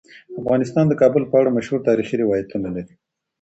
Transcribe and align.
افغانستان 0.41 0.85
د 0.87 0.93
کابل 1.01 1.23
په 1.29 1.35
اړه 1.41 1.55
مشهور 1.57 1.79
تاریخی 1.89 2.15
روایتونه 2.23 2.67
لري. 2.75 2.93